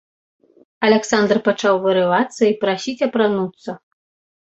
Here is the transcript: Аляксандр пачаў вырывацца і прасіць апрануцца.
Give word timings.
Аляксандр 0.87 1.37
пачаў 1.49 1.75
вырывацца 1.85 2.43
і 2.51 2.59
прасіць 2.67 2.99
апрануцца. 3.11 3.81